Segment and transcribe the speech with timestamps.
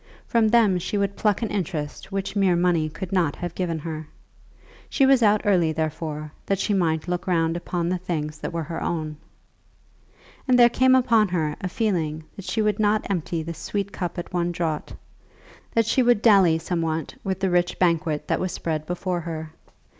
[0.25, 4.07] From them she would pluck an interest which mere money could not have given her.
[4.89, 8.63] She was out early, therefore, that she might look round upon the things that were
[8.63, 9.17] her own.
[10.47, 14.17] And there came upon her a feeling that she would not empty this sweet cup
[14.17, 14.95] at one draught,
[15.75, 19.53] that she would dally somewhat with the rich banquet that was spread for her.